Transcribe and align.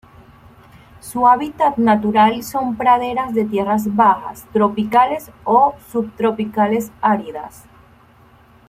Su 0.99 1.27
hábitat 1.27 1.77
natural 1.77 2.41
son 2.41 2.75
praderas 2.75 3.35
de 3.35 3.45
tierras 3.45 3.95
bajas 3.95 4.47
tropicales 4.51 5.29
o 5.43 5.75
subtropicales 5.91 6.89
áridas. 7.01 7.65